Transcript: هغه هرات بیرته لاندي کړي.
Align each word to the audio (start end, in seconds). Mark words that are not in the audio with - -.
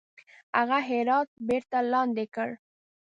هغه 0.57 0.77
هرات 0.87 1.29
بیرته 1.47 1.77
لاندي 1.91 2.25
کړي. 2.35 2.55